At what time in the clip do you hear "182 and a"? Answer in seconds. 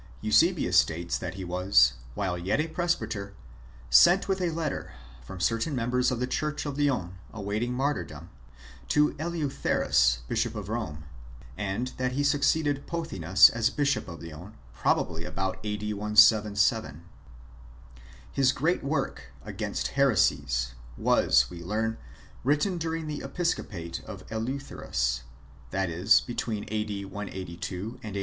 27.05-28.19